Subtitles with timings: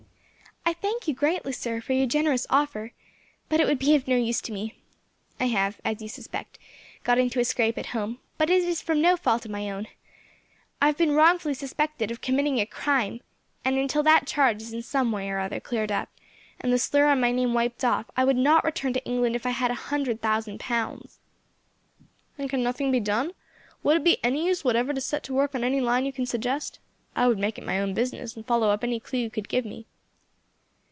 [0.63, 2.93] "I thank you greatly, sir, for your generous offer,
[3.49, 4.75] but it would be of no use to me.
[5.37, 6.59] I have, as you suspect,
[7.03, 9.87] got into a scrape at home, but it is from no fault of my own.
[10.81, 13.19] I have been wrongfully suspected of committing a crime;
[13.65, 16.09] and until that charge is in some way or other cleared up,
[16.59, 19.45] and the slur on my name wiped off, I would not return to England if
[19.45, 21.19] I had a hundred thousand pounds."
[22.37, 23.31] "And can nothing be done?
[23.83, 26.25] Would it be any use whatever to set to work on any line you can
[26.27, 26.79] suggest?
[27.13, 29.65] I would make it my own business, and follow up any clue you could give
[29.65, 29.87] me."